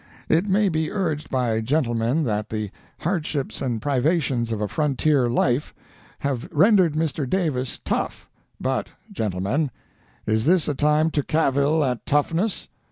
It 0.29 0.47
may 0.49 0.67
be 0.67 0.91
urged 0.91 1.29
by 1.29 1.61
gentlemen 1.61 2.23
that 2.23 2.49
the 2.49 2.71
hardships 3.01 3.61
and 3.61 3.79
privations 3.79 4.51
of 4.51 4.59
a 4.59 4.67
frontier 4.67 5.29
life 5.29 5.75
have 6.21 6.49
rendered 6.51 6.95
Mr. 6.95 7.29
Davis 7.29 7.79
tough; 7.85 8.27
but, 8.59 8.87
gentlemen, 9.11 9.69
is 10.25 10.45
this 10.47 10.67
a 10.67 10.73
time 10.73 11.11
to 11.11 11.21
cavil 11.21 11.83
at 11.85 12.03
toughness? 12.07 12.67